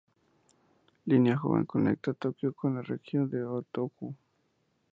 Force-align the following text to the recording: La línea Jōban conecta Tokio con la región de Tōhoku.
La 1.05 1.13
línea 1.13 1.37
Jōban 1.37 1.67
conecta 1.67 2.15
Tokio 2.15 2.53
con 2.53 2.73
la 2.73 2.81
región 2.81 3.29
de 3.29 3.37
Tōhoku. 3.45 4.15